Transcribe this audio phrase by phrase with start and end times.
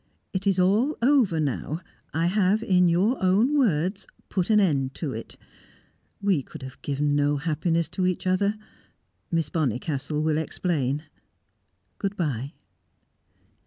[0.33, 5.13] It is all over now; I have, in your own words, 'put an end to
[5.13, 5.37] it.'
[6.19, 8.57] We could have given no happiness to each other.
[9.31, 11.03] Miss Bonnicastle will explain.
[11.99, 12.53] Good bye!"